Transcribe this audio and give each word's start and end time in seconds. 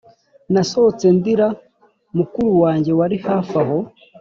nasohotse 0.53 1.05
ndira 1.17 1.47
mukuru 2.17 2.51
wanjye 2.63 2.91
wari 2.99 3.17
hafi 3.27 3.53
aho 3.63 3.77